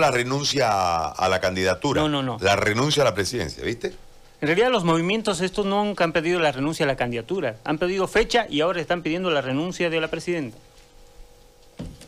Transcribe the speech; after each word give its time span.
la 0.00 0.10
renuncia 0.10 1.08
a 1.08 1.28
la 1.28 1.40
candidatura. 1.40 2.00
No, 2.02 2.08
no, 2.08 2.22
no. 2.22 2.38
La 2.40 2.56
renuncia 2.56 3.02
a 3.02 3.04
la 3.04 3.14
presidencia, 3.14 3.64
¿viste? 3.64 3.94
En 4.40 4.48
realidad 4.48 4.70
los 4.70 4.84
movimientos 4.84 5.40
estos 5.40 5.64
nunca 5.64 6.04
han 6.04 6.12
pedido 6.12 6.38
la 6.38 6.52
renuncia 6.52 6.84
a 6.84 6.86
la 6.86 6.96
candidatura. 6.96 7.56
Han 7.64 7.78
pedido 7.78 8.06
fecha 8.06 8.46
y 8.50 8.60
ahora 8.60 8.80
están 8.80 9.02
pidiendo 9.02 9.30
la 9.30 9.40
renuncia 9.40 9.88
de 9.88 10.00
la 10.00 10.08
presidenta. 10.08 10.58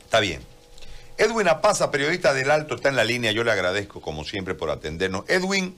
Está 0.04 0.20
bien. 0.20 0.42
Edwin 1.18 1.48
Apaza, 1.48 1.90
periodista 1.90 2.34
del 2.34 2.50
Alto, 2.50 2.74
está 2.74 2.90
en 2.90 2.96
la 2.96 3.04
línea. 3.04 3.32
Yo 3.32 3.42
le 3.42 3.52
agradezco, 3.52 4.00
como 4.00 4.24
siempre, 4.24 4.54
por 4.54 4.70
atendernos. 4.70 5.24
Edwin, 5.28 5.76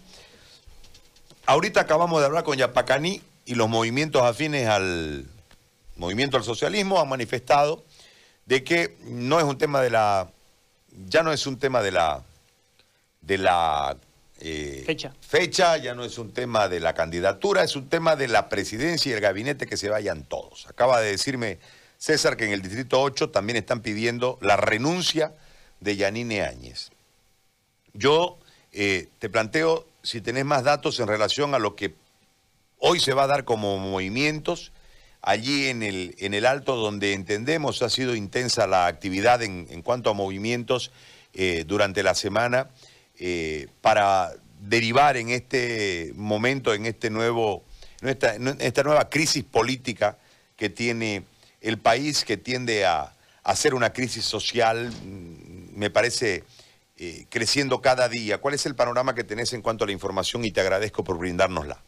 ahorita 1.47 1.81
acabamos 1.81 2.21
de 2.21 2.27
hablar 2.27 2.43
con 2.43 2.59
Yapacaní 2.59 3.23
y 3.45 3.55
los 3.55 3.69
movimientos 3.69 4.23
afines 4.23 4.69
al 4.69 5.27
movimiento 5.95 6.37
al 6.37 6.45
socialismo 6.45 7.01
han 7.01 7.09
manifestado 7.09 7.85
de 8.47 8.65
que 8.65 8.97
no 9.05 9.39
es 9.39 9.45
un 9.45 9.59
tema 9.59 9.81
de 9.81 9.91
la 9.91 10.31
ya 11.09 11.23
no 11.23 11.33
es 11.33 11.47
un 11.47 11.59
tema 11.59 11.83
de 11.83 11.93
la 11.93 12.23
de 13.21 13.39
la 13.39 13.97
eh, 14.41 14.83
fecha. 14.87 15.13
fecha, 15.21 15.77
ya 15.77 15.95
no 15.95 16.05
es 16.05 16.17
un 16.19 16.33
tema 16.33 16.69
de 16.69 16.81
la 16.81 16.95
candidatura, 16.95 17.65
es 17.65 17.77
un 17.77 17.89
tema 17.89 18.17
de 18.17 18.29
la 18.29 18.49
presidencia 18.49 19.11
y 19.11 19.13
el 19.13 19.21
gabinete 19.21 19.67
que 19.67 19.77
se 19.77 19.89
vayan 19.89 20.25
todos. 20.25 20.67
Acaba 20.69 21.01
de 21.01 21.11
decirme 21.11 21.59
César 21.99 22.37
que 22.37 22.47
en 22.47 22.53
el 22.53 22.63
Distrito 22.63 23.01
8 23.03 23.31
también 23.31 23.57
están 23.57 23.81
pidiendo 23.81 24.39
la 24.41 24.57
renuncia 24.57 25.35
de 25.81 25.97
Yanine 25.97 26.43
Áñez. 26.43 26.91
Yo 27.93 28.39
eh, 28.73 29.09
te 29.19 29.29
planteo 29.29 29.87
si 30.03 30.21
tenés 30.21 30.45
más 30.45 30.65
datos 30.65 31.01
en 31.01 31.09
relación 31.09 31.55
a 31.55 31.59
lo 31.59 31.75
que 31.75 31.95
hoy 32.79 33.01
se 33.01 33.13
va 33.13 33.25
a 33.25 33.27
dar 33.27 33.45
como 33.45 33.77
movimientos 33.79 34.73
allí 35.29 35.67
en 35.67 35.83
el, 35.83 36.15
en 36.21 36.33
el 36.33 36.47
Alto, 36.47 36.75
donde 36.75 37.13
entendemos 37.13 37.83
ha 37.83 37.91
sido 37.91 38.15
intensa 38.15 38.67
la 38.67 38.87
actividad 38.87 39.43
en, 39.43 39.83
cuanto 39.83 40.09
a 40.09 40.15
movimientos 40.15 40.91
eh, 41.35 41.65
durante 41.67 42.03
la 42.03 42.15
semana, 42.15 42.71
eh, 43.19 43.69
para 43.83 44.33
derivar 44.59 45.19
en 45.19 45.29
este 45.29 46.13
momento, 46.15 46.73
en 46.73 46.87
este 46.87 47.11
nuevo, 47.11 47.63
en 48.01 48.09
esta, 48.09 48.83
nueva 48.83 49.11
crisis 49.11 49.45
política 49.45 50.17
que 50.57 50.71
tiene 50.71 51.25
el 51.61 51.77
país, 51.77 52.25
que 52.25 52.39
tiende 52.39 52.87
a, 52.87 53.13
a 53.45 53.55
ser 53.55 53.75
una 53.75 53.93
crisis 53.93 54.25
social, 54.25 54.91
mm, 54.91 55.79
me 55.79 55.91
parece 55.91 56.45
eh, 56.97 57.27
creciendo 57.29 57.83
cada 57.83 58.09
día. 58.09 58.39
¿Cuál 58.39 58.55
es 58.55 58.65
el 58.65 58.75
panorama 58.75 59.15
que 59.15 59.25
tenés 59.25 59.53
en 59.53 59.61
cuanto 59.61 59.85
a 59.85 59.89
la 59.89 59.93
información? 59.93 60.43
Y 60.47 60.53
te 60.53 60.63
agradezco 60.63 61.05
por 61.05 61.19
brindárnosla. 61.19 61.83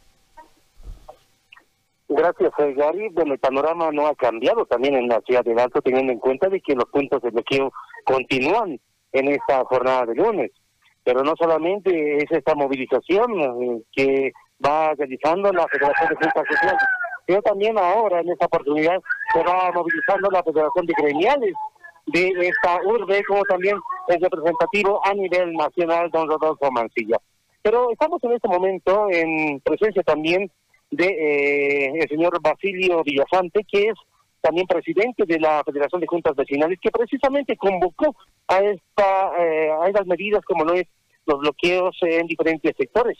Gracias, 2.21 2.53
Gary. 2.75 3.09
Bueno, 3.09 3.33
el 3.33 3.39
panorama 3.39 3.89
no 3.91 4.05
ha 4.05 4.13
cambiado 4.13 4.63
también 4.67 4.93
en 4.93 5.07
la 5.07 5.19
ciudad 5.21 5.43
de 5.43 5.59
Alto, 5.59 5.81
teniendo 5.81 6.13
en 6.13 6.19
cuenta 6.19 6.49
de 6.49 6.61
que 6.61 6.75
los 6.75 6.85
puntos 6.85 7.19
de 7.23 7.31
bloqueo 7.31 7.71
continúan 8.05 8.79
en 9.11 9.27
esta 9.29 9.65
jornada 9.65 10.05
de 10.05 10.13
lunes. 10.13 10.51
Pero 11.03 11.23
no 11.23 11.33
solamente 11.35 12.17
es 12.17 12.25
esta 12.29 12.53
movilización 12.53 13.41
eh, 13.41 13.81
que 13.91 14.31
va 14.63 14.93
realizando 14.93 15.51
la 15.51 15.67
Federación 15.67 16.09
de 16.09 16.15
Juntas 16.15 16.43
Sociales, 16.47 16.81
sino 17.25 17.41
también 17.41 17.79
ahora, 17.79 18.19
en 18.19 18.29
esta 18.29 18.45
oportunidad, 18.45 18.99
se 19.33 19.43
va 19.43 19.71
movilizando 19.71 20.29
la 20.29 20.43
Federación 20.43 20.85
de 20.85 20.93
Gremiales 21.01 21.53
de 22.05 22.33
esta 22.37 22.81
urbe, 22.85 23.23
como 23.23 23.41
también 23.45 23.77
el 24.09 24.21
representativo 24.21 25.01
a 25.07 25.15
nivel 25.15 25.53
nacional, 25.53 26.11
don 26.11 26.29
Rodolfo 26.29 26.69
Mancilla. 26.69 27.17
Pero 27.63 27.89
estamos 27.91 28.23
en 28.23 28.33
este 28.33 28.47
momento 28.47 29.07
en 29.09 29.59
presencia 29.61 30.03
también 30.03 30.51
de 30.91 31.05
eh, 31.05 31.91
el 32.01 32.09
señor 32.09 32.39
Basilio 32.41 33.01
Villafante, 33.03 33.65
que 33.69 33.87
es 33.87 33.95
también 34.41 34.67
presidente 34.67 35.23
de 35.25 35.39
la 35.39 35.63
Federación 35.63 36.01
de 36.01 36.07
Juntas 36.07 36.35
Vecinales, 36.35 36.79
que 36.81 36.91
precisamente 36.91 37.55
convocó 37.55 38.15
a 38.47 38.59
esta 38.59 39.31
eh, 39.39 39.71
a 39.71 39.87
estas 39.87 40.05
medidas 40.05 40.43
como 40.45 40.65
lo 40.65 40.73
es 40.73 40.87
los 41.25 41.39
bloqueos 41.39 41.95
en 42.01 42.27
diferentes 42.27 42.75
sectores 42.77 43.17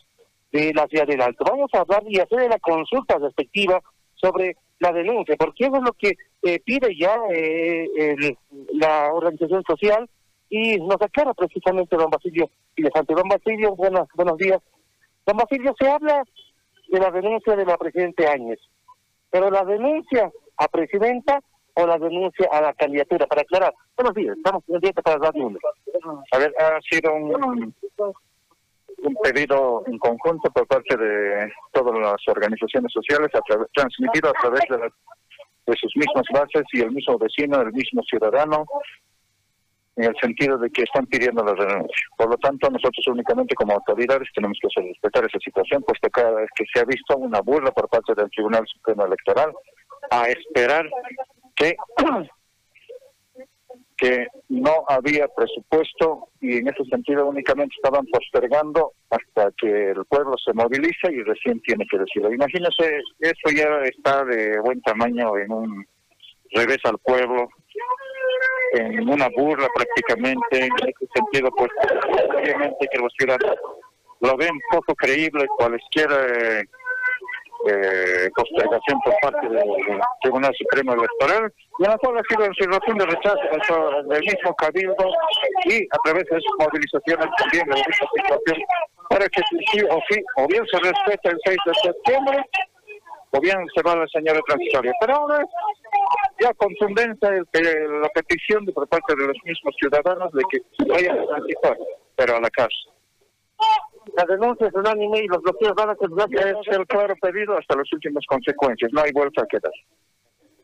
de 0.51 0.73
la 0.73 0.85
ciudad 0.87 1.07
del 1.07 1.21
Alto. 1.21 1.45
Vamos 1.49 1.69
a 1.73 1.79
hablar 1.79 2.03
y 2.07 2.19
hacer 2.19 2.49
la 2.49 2.59
consulta 2.59 3.17
respectiva 3.19 3.81
sobre 4.15 4.57
la 4.79 4.91
denuncia, 4.91 5.35
porque 5.37 5.65
eso 5.65 5.77
es 5.77 5.83
lo 5.83 5.93
que 5.93 6.15
eh, 6.43 6.59
pide 6.65 6.97
ya 6.97 7.15
la 8.73 9.13
organización 9.13 9.63
social 9.67 10.09
y 10.49 10.77
nos 10.77 10.99
aclara 10.99 11.33
precisamente 11.33 11.95
don 11.95 12.09
Basilio 12.09 12.49
Villafante. 12.75 13.13
Don 13.13 13.29
Basilio, 13.29 13.75
buenos, 13.75 14.07
buenos 14.15 14.37
días. 14.37 14.59
Don 15.25 15.37
Basilio, 15.37 15.73
se 15.79 15.87
habla 15.87 16.23
de 16.91 16.99
la 16.99 17.09
denuncia 17.09 17.55
de 17.55 17.65
la 17.65 17.77
presidenta 17.77 18.31
Áñez. 18.31 18.59
Pero 19.29 19.49
la 19.49 19.63
denuncia 19.63 20.29
a 20.57 20.67
presidenta 20.67 21.39
o 21.73 21.87
la 21.87 21.97
denuncia 21.97 22.49
a 22.51 22.61
la 22.61 22.73
candidatura, 22.73 23.25
para 23.27 23.41
aclarar. 23.41 23.73
Buenos 23.95 24.13
días, 24.13 24.35
estamos 24.35 24.63
en 24.67 24.93
para 24.93 25.17
dar 25.17 25.33
A 26.31 26.37
ver, 26.37 26.53
ha 26.59 26.79
sido 26.81 27.13
un, 27.13 27.73
pedido 29.23 29.83
en 29.87 29.97
conjunto 29.97 30.51
por 30.51 30.67
parte 30.67 30.97
de 30.97 31.51
todas 31.71 31.97
las 31.97 32.27
organizaciones 32.27 32.91
sociales, 32.91 33.31
transmitido 33.73 34.29
a 34.29 34.33
través 34.33 34.61
de 34.69 35.73
sus 35.77 35.95
mismas 35.95 36.25
bases 36.33 36.63
y 36.73 36.81
el 36.81 36.91
mismo 36.91 37.17
vecino, 37.17 37.61
el 37.61 37.71
mismo 37.71 38.03
ciudadano, 38.03 38.65
en 39.95 40.05
el 40.05 40.15
sentido 40.21 40.57
de 40.57 40.69
que 40.69 40.83
están 40.83 41.05
pidiendo 41.05 41.43
la 41.43 41.53
renuncia. 41.53 42.05
Por 42.17 42.29
lo 42.29 42.37
tanto, 42.37 42.69
nosotros 42.69 43.05
únicamente 43.07 43.55
como 43.55 43.73
autoridades 43.73 44.29
tenemos 44.33 44.57
que 44.61 44.67
hacer 44.67 44.89
respetar 44.89 45.25
esa 45.25 45.39
situación, 45.39 45.83
puesto 45.83 46.09
cada 46.09 46.31
vez 46.31 46.49
que 46.55 46.65
se 46.73 46.79
ha 46.79 46.85
visto 46.85 47.17
una 47.17 47.41
burla 47.41 47.71
por 47.71 47.89
parte 47.89 48.13
del 48.15 48.29
Tribunal 48.29 48.65
Supremo 48.67 49.05
Electoral, 49.05 49.51
a 50.09 50.29
esperar 50.29 50.89
que, 51.55 51.75
que 53.97 54.27
no 54.49 54.85
había 54.87 55.27
presupuesto 55.27 56.29
y 56.39 56.57
en 56.57 56.69
ese 56.69 56.83
sentido 56.85 57.27
únicamente 57.27 57.75
estaban 57.75 58.05
postergando 58.07 58.93
hasta 59.09 59.51
que 59.57 59.91
el 59.91 60.05
pueblo 60.05 60.35
se 60.37 60.53
moviliza 60.53 61.11
y 61.11 61.21
recién 61.21 61.61
tiene 61.61 61.85
que 61.89 61.99
decirlo. 61.99 62.33
Imagínese, 62.33 63.01
eso 63.19 63.55
ya 63.55 63.81
está 63.83 64.23
de 64.23 64.59
buen 64.61 64.81
tamaño 64.81 65.37
en 65.37 65.51
un 65.51 65.85
revés 66.53 66.79
al 66.83 66.97
pueblo, 66.97 67.49
en 68.71 69.09
una 69.09 69.29
burla 69.29 69.67
prácticamente, 69.73 70.65
en 70.65 70.71
ese 70.87 71.07
sentido, 71.13 71.49
pues 71.51 71.69
obviamente 72.35 72.87
que 72.91 72.99
los 72.99 73.13
ciudadanos 73.17 73.57
lo 74.21 74.37
ven 74.37 74.51
poco 74.71 74.95
creíble 74.95 75.45
cualquier 75.57 76.09
eh, 76.11 76.63
eh, 77.67 78.29
postergación 78.35 78.99
por 79.03 79.13
parte 79.21 79.49
del 79.49 79.63
Tribunal 80.21 80.53
Supremo 80.57 80.93
Electoral, 80.93 81.53
y 81.79 81.83
en 81.83 81.89
la 81.89 81.97
cual 81.97 82.17
ha 82.17 82.23
sido 82.29 82.45
en 82.45 82.53
situación 82.53 82.97
de 82.97 83.05
rechazo 83.05 84.03
del 84.07 84.21
mismo 84.21 84.55
Cabildo 84.55 85.11
y 85.65 85.83
a 85.91 85.97
través 86.03 86.23
de 86.25 86.39
sus 86.39 86.55
movilizaciones 86.59 87.27
también 87.37 87.67
de 87.67 87.79
esta 87.79 88.07
situación, 88.15 88.57
para 89.09 89.27
que 89.27 89.41
sí 89.49 89.81
o 89.89 89.99
sí, 90.09 90.23
o 90.37 90.47
bien 90.47 90.65
se 90.67 90.79
respeta 90.79 91.29
el 91.29 91.37
6 91.43 91.57
de 91.65 91.73
septiembre, 91.83 92.45
o 93.31 93.39
bien 93.39 93.57
se 93.75 93.81
va 93.83 93.95
la 93.95 94.07
señora 94.07 94.39
transitoria. 94.47 94.93
Pero 94.99 95.15
ahora 95.15 95.45
ya 96.41 96.53
contundente 96.55 97.27
la 97.29 98.09
petición 98.09 98.65
de 98.65 98.73
por 98.73 98.87
parte 98.87 99.15
de 99.15 99.27
los 99.27 99.37
mismos 99.43 99.75
ciudadanos 99.79 100.31
de 100.33 100.43
que 100.49 100.85
vayan 100.85 101.19
a 101.19 101.27
transitar, 101.27 101.77
pero 102.15 102.37
a 102.37 102.41
la 102.41 102.49
casa. 102.49 102.75
La 104.17 104.25
denuncia 104.25 104.67
es 104.67 104.73
unánime 104.73 105.19
y 105.19 105.27
los 105.27 105.41
bloqueos 105.41 105.73
van 105.75 105.89
a 105.89 105.93
Es 105.93 106.67
el 106.77 106.87
claro 106.87 107.15
pedido 107.21 107.57
hasta 107.57 107.75
las 107.75 107.91
últimas 107.93 108.25
consecuencias, 108.25 108.91
no 108.93 109.01
hay 109.01 109.11
vuelta 109.11 109.43
a 109.43 109.47
quedar. 109.47 109.71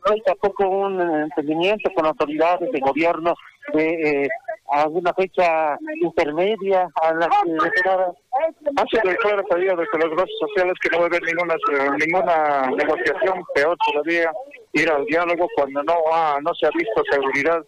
No 0.04 0.12
hay 0.12 0.20
tampoco 0.22 0.68
un 0.68 1.00
entendimiento 1.00 1.90
con 1.94 2.06
autoridades 2.06 2.70
de 2.70 2.80
gobierno 2.80 3.34
de 3.74 4.22
eh, 4.24 4.28
alguna 4.70 5.12
fecha 5.14 5.78
intermedia 6.00 6.88
a 7.02 7.14
la 7.14 7.28
que 7.28 7.90
ha 7.90 8.86
sido 8.86 9.10
el 9.10 9.16
claro 9.18 9.44
pedido 9.44 9.76
desde 9.76 9.98
los 9.98 10.10
grupos 10.10 10.30
sociales 10.40 10.74
que 10.80 10.90
no 10.90 10.98
va 10.98 11.04
a 11.04 11.06
haber 11.06 11.22
ninguna, 11.22 11.56
ninguna 11.98 12.70
negociación, 12.70 13.44
peor 13.54 13.76
todavía 13.90 14.32
ir 14.78 14.90
al 14.90 15.04
diálogo 15.06 15.48
cuando 15.54 15.82
no, 15.82 15.94
ha, 16.12 16.38
no 16.40 16.54
se 16.54 16.66
ha 16.66 16.70
visto 16.70 17.02
seguridad 17.10 17.64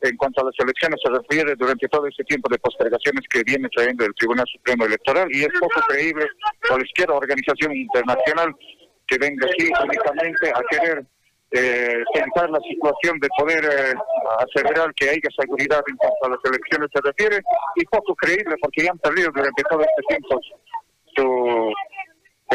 en 0.00 0.16
cuanto 0.16 0.42
a 0.42 0.44
las 0.44 0.54
elecciones 0.58 1.00
se 1.02 1.10
refiere 1.10 1.54
durante 1.56 1.88
todo 1.88 2.06
este 2.06 2.24
tiempo 2.24 2.48
de 2.50 2.58
postergaciones 2.58 3.22
que 3.30 3.42
viene 3.44 3.68
trayendo 3.74 4.04
el 4.04 4.14
Tribunal 4.14 4.46
Supremo 4.52 4.84
Electoral 4.84 5.28
y 5.30 5.42
es 5.42 5.48
poco 5.58 5.80
creíble 5.88 6.26
cualquier 6.68 7.10
organización 7.10 7.74
internacional 7.74 8.54
que 9.06 9.18
venga 9.18 9.46
aquí 9.46 9.70
únicamente 9.82 10.50
a 10.50 10.60
querer 10.70 11.06
eh, 11.52 12.02
la 12.34 12.60
situación 12.68 13.18
de 13.20 13.28
poder 13.38 13.64
eh, 13.64 13.94
asegurar 14.40 14.92
que 14.94 15.08
haya 15.08 15.30
seguridad 15.38 15.82
en 15.86 15.96
cuanto 15.96 16.26
a 16.26 16.28
las 16.30 16.38
elecciones 16.44 16.90
se 16.92 17.00
refiere 17.00 17.40
y 17.76 17.84
poco 17.86 18.14
creíble 18.16 18.56
porque 18.60 18.82
ya 18.82 18.90
han 18.90 18.98
perdido 18.98 19.30
durante 19.32 19.62
todo 19.70 19.80
este 19.80 20.02
tiempo 20.08 20.40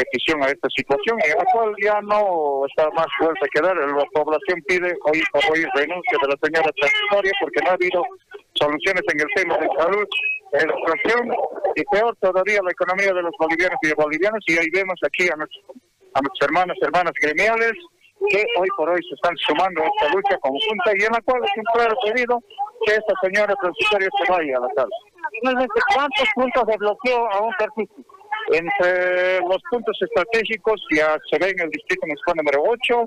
petición 0.00 0.42
a 0.42 0.46
esta 0.46 0.68
situación 0.70 1.18
y 1.20 1.30
en 1.30 1.38
la 1.38 1.44
cual 1.52 1.74
ya 1.82 2.00
no 2.02 2.64
está 2.66 2.88
más 2.90 3.06
fuerte 3.18 3.46
que 3.52 3.60
dar. 3.60 3.76
La 3.76 4.04
población 4.12 4.62
pide 4.66 4.96
hoy 5.04 5.22
por 5.32 5.42
hoy 5.52 5.64
renuncia 5.74 6.16
de 6.22 6.28
la 6.28 6.38
señora 6.42 6.70
transitoria 6.72 7.32
porque 7.40 7.60
no 7.64 7.70
ha 7.70 7.74
habido 7.74 8.02
soluciones 8.54 9.02
en 9.12 9.20
el 9.20 9.30
tema 9.34 9.58
de 9.58 9.68
salud, 9.76 10.08
educación 10.52 11.34
y 11.76 11.82
peor 11.92 12.16
todavía 12.20 12.60
la 12.62 12.72
economía 12.72 13.12
de 13.12 13.22
los 13.22 13.34
bolivianos 13.38 13.78
y 13.82 13.88
de 13.88 13.94
bolivianos 13.94 14.42
y 14.46 14.58
ahí 14.58 14.70
vemos 14.72 14.98
aquí 15.04 15.28
a 15.28 15.36
nuestros, 15.36 15.64
hermanos, 16.40 16.76
hermanas 16.80 17.12
gremiales 17.20 17.72
que 18.28 18.44
hoy 18.58 18.68
por 18.76 18.88
hoy 18.90 19.00
se 19.08 19.14
están 19.14 19.36
sumando 19.38 19.82
a 19.82 19.86
esta 19.86 20.14
lucha 20.14 20.36
conjunta 20.38 20.92
y 20.94 21.04
en 21.04 21.12
la 21.12 21.20
cual 21.22 21.40
es 21.44 21.50
un 21.56 21.64
claro 21.72 21.96
pedido 22.04 22.42
que 22.84 22.92
esta 22.92 23.14
señora 23.22 23.54
transitoria 23.60 24.08
se 24.18 24.32
vaya 24.32 24.56
a 24.56 24.60
la 24.60 24.68
cárcel. 24.76 25.68
¿cuántos 25.94 26.28
puntos 26.34 26.66
de 26.66 26.76
bloqueo 26.76 27.30
aún 27.32 27.52
persisten? 27.58 28.04
Entre 28.52 29.40
los 29.40 29.62
puntos 29.70 29.96
estratégicos 30.00 30.80
ya 30.96 31.16
se 31.30 31.38
ve 31.38 31.50
en 31.50 31.60
el 31.60 31.70
distrito 31.70 32.06
municipal 32.06 32.34
número 32.36 32.62
8, 32.66 33.06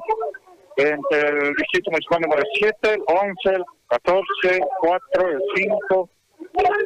entre 0.77 1.29
el 1.29 1.53
distrito 1.55 1.91
municipal 1.91 2.21
número 2.21 2.43
7, 2.55 2.77
el 2.83 3.01
11, 3.07 3.57
el 3.57 3.63
14, 3.87 4.59
4, 4.79 5.29
el 5.29 5.41
5 5.55 6.09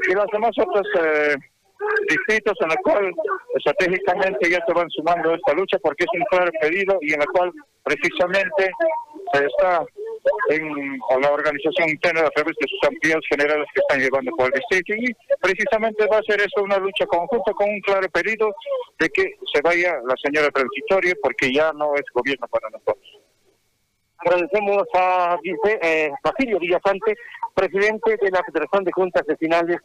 y 0.09 0.13
los 0.13 0.25
demás 0.31 0.51
otros 0.57 0.87
eh, 0.99 1.35
distritos 2.09 2.57
en 2.61 2.67
los 2.67 2.77
cuales 2.83 3.15
estratégicamente 3.55 4.49
ya 4.49 4.63
se 4.65 4.73
van 4.73 4.89
sumando 4.89 5.33
esta 5.33 5.53
lucha 5.53 5.77
porque 5.79 6.05
es 6.05 6.19
un 6.19 6.25
claro 6.25 6.51
pedido 6.61 6.97
y 7.01 7.13
en 7.13 7.19
la 7.19 7.25
cual 7.27 7.51
precisamente 7.83 8.71
se 9.33 9.45
está 9.45 9.85
en 10.49 10.99
la 11.21 11.31
organización 11.31 11.89
interna 11.89 12.21
a 12.21 12.29
través 12.29 12.55
de 12.59 12.67
sus 12.67 12.79
asambleas 12.83 13.19
generales 13.29 13.67
que 13.73 13.81
están 13.81 13.99
llevando 13.99 14.31
por 14.35 14.47
el 14.47 14.53
distrito 14.59 14.93
y 14.95 15.13
precisamente 15.41 16.05
va 16.07 16.17
a 16.19 16.23
ser 16.23 16.39
eso 16.41 16.63
una 16.63 16.77
lucha 16.77 17.05
conjunta 17.05 17.51
con 17.53 17.69
un 17.69 17.81
claro 17.81 18.07
pedido 18.09 18.53
de 18.99 19.09
que 19.09 19.35
se 19.53 19.61
vaya 19.61 19.99
la 20.07 20.15
señora 20.23 20.49
transitoria 20.51 21.13
porque 21.21 21.51
ya 21.53 21.71
no 21.73 21.95
es 21.95 22.03
gobierno 22.13 22.47
para 22.47 22.69
nosotros. 22.69 23.19
Agradecemos 24.19 24.83
a 24.95 25.37
Vice- 25.43 25.79
eh, 25.81 26.11
Basilio 26.23 26.59
Villasante, 26.59 27.15
presidente 27.53 28.17
de 28.19 28.31
la 28.31 28.43
Federación 28.43 28.83
de 28.83 28.91
Juntas 28.91 29.23
Vecinales, 29.27 29.77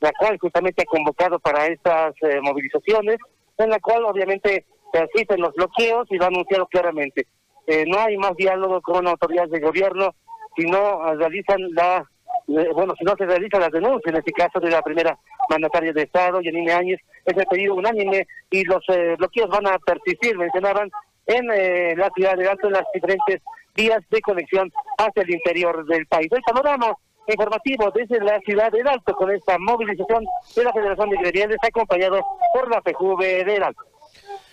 la 0.00 0.12
cual 0.18 0.38
justamente 0.38 0.82
ha 0.82 0.86
convocado 0.86 1.38
para 1.40 1.66
estas 1.66 2.14
eh, 2.22 2.40
movilizaciones, 2.40 3.18
en 3.58 3.68
la 3.70 3.80
cual 3.80 4.04
obviamente 4.04 4.64
se 4.92 4.98
asisten 4.98 5.40
los 5.40 5.52
bloqueos 5.54 6.06
y 6.10 6.16
lo 6.16 6.24
ha 6.24 6.28
anunciado 6.28 6.66
claramente. 6.66 7.26
Eh, 7.70 7.84
no 7.86 8.00
hay 8.00 8.16
más 8.16 8.34
diálogo 8.36 8.80
con 8.80 9.06
autoridades 9.06 9.52
de 9.52 9.60
gobierno 9.60 10.14
si 10.56 10.64
no 10.66 11.06
eh, 11.06 11.16
realizan 11.16 11.58
la, 11.72 12.04
eh, 12.48 12.70
bueno, 12.74 12.94
si 12.98 13.04
no 13.04 13.14
se 13.16 13.26
realiza 13.26 13.60
la 13.60 13.68
denuncia, 13.68 14.10
en 14.10 14.16
este 14.16 14.32
caso 14.32 14.58
de 14.58 14.70
la 14.70 14.82
primera 14.82 15.16
mandataria 15.48 15.92
de 15.92 16.02
Estado, 16.02 16.40
Yanine 16.40 16.72
Áñez, 16.72 17.00
es 17.24 17.36
el 17.36 17.46
pedido 17.46 17.74
unánime 17.74 18.26
y 18.50 18.64
los 18.64 18.82
eh, 18.88 19.14
bloqueos 19.18 19.48
van 19.50 19.68
a 19.68 19.78
persistir, 19.78 20.36
mencionaban, 20.36 20.90
en 21.26 21.48
eh, 21.52 21.94
la 21.96 22.10
ciudad 22.10 22.36
de 22.36 22.48
Alto, 22.48 22.66
en 22.66 22.72
las 22.72 22.84
diferentes 22.92 23.40
vías 23.76 24.00
de 24.10 24.20
conexión 24.20 24.72
hacia 24.98 25.22
el 25.22 25.30
interior 25.30 25.86
del 25.86 26.06
país. 26.06 26.28
El 26.32 26.42
panorama 26.42 26.92
informativo 27.28 27.92
desde 27.94 28.18
la 28.20 28.40
ciudad 28.40 28.72
del 28.72 28.88
Alto 28.88 29.14
con 29.14 29.30
esta 29.30 29.56
movilización 29.58 30.24
de 30.56 30.64
la 30.64 30.72
Federación 30.72 31.10
de 31.10 31.18
Gremiales 31.18 31.58
acompañado 31.62 32.20
por 32.52 32.68
la 32.68 32.80
PJV 32.80 33.44
del 33.44 33.62
Alto. 33.62 33.82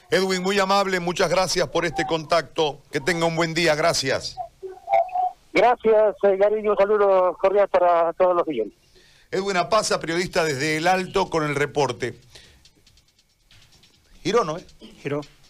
Edwin, 0.10 0.42
muy 0.42 0.58
amable, 0.60 1.00
muchas 1.00 1.30
gracias 1.30 1.68
por 1.68 1.86
este 1.86 2.06
contacto. 2.06 2.82
Que 2.92 3.02
tenga 3.02 3.26
un 3.26 3.36
buen 3.36 3.54
día, 3.54 3.76
gracias. 3.76 4.38
Gracias, 5.54 6.16
eh, 6.24 6.38
Gary, 6.38 6.62
y 6.64 6.68
un 6.68 6.78
saludo 6.78 7.36
cordial 7.42 7.68
para 7.68 8.14
todos 8.14 8.36
los 8.36 8.46
siguientes. 8.46 8.78
Edwin 9.32 9.58
Apaza, 9.58 10.00
periodista 10.00 10.44
desde 10.44 10.78
El 10.78 10.88
Alto, 10.88 11.30
con 11.30 11.44
el 11.44 11.56
reporte. 11.56 12.18
Giró, 14.24 14.44
¿no? 14.44 14.58
eh? 14.58 14.66
Giró. 15.02 15.22